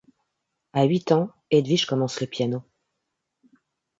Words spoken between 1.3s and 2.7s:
Edwige commence le piano.